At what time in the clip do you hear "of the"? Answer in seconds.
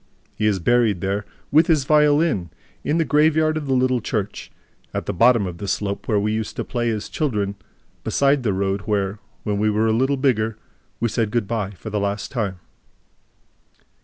3.55-3.75, 5.45-5.67